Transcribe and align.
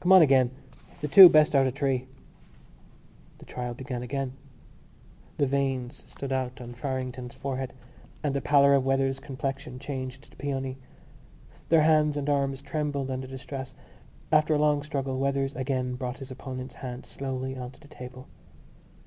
"Come 0.00 0.12
on 0.12 0.20
again. 0.20 0.50
The 1.00 1.08
two 1.08 1.30
best 1.30 1.54
out 1.54 1.66
of 1.66 1.74
three." 1.74 2.06
The 3.38 3.46
trial 3.46 3.72
began 3.72 4.02
again. 4.02 4.34
The 5.38 5.46
veins 5.46 6.04
stood 6.06 6.30
out 6.30 6.60
on 6.60 6.74
Farrington's 6.74 7.34
forehead, 7.34 7.72
and 8.22 8.34
the 8.36 8.42
pallor 8.42 8.74
of 8.74 8.84
Weathers' 8.84 9.18
complexion 9.18 9.78
changed 9.78 10.30
to 10.30 10.36
peony. 10.36 10.76
Their 11.70 11.84
hands 11.84 12.18
and 12.18 12.28
arms 12.28 12.60
trembled 12.60 13.10
under 13.10 13.26
the 13.26 13.38
stress. 13.38 13.72
After 14.30 14.52
a 14.52 14.58
long 14.58 14.82
struggle 14.82 15.18
Weathers 15.18 15.56
again 15.56 15.94
brought 15.94 16.18
his 16.18 16.30
opponent's 16.30 16.74
hand 16.84 17.06
slowly 17.06 17.56
on 17.56 17.70
to 17.70 17.80
the 17.80 17.88
table. 17.88 18.28